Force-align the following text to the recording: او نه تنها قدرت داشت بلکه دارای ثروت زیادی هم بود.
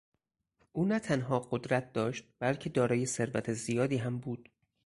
او 0.71 0.85
نه 0.85 0.99
تنها 0.99 1.39
قدرت 1.39 1.93
داشت 1.93 2.25
بلکه 2.39 2.69
دارای 2.69 3.05
ثروت 3.05 3.53
زیادی 3.53 3.97
هم 3.97 4.17
بود. 4.19 4.49